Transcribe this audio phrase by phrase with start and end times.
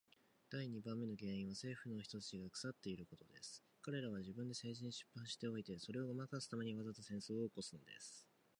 [0.49, 3.61] 第二番目の原因は政府の人たちが腐っていることです。
[3.83, 8.27] 彼等は自分で政治に失敗しておいて、それをごまかすために、わざと戦争を起すのです。